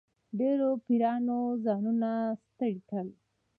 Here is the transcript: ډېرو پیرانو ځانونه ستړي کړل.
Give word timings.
ډېرو 0.39 0.69
پیرانو 0.85 1.39
ځانونه 1.65 2.09
ستړي 2.45 2.73
کړل. 2.89 3.09